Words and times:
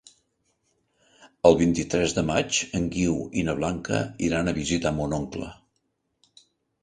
El 1.49 1.57
vint-i-tres 1.59 2.15
de 2.19 2.23
maig 2.29 2.61
en 2.79 2.87
Guiu 2.95 3.19
i 3.41 3.43
na 3.49 3.55
Blanca 3.59 3.99
iran 4.29 4.49
a 4.53 4.57
visitar 4.61 4.95
mon 5.01 5.13
oncle. 5.19 5.51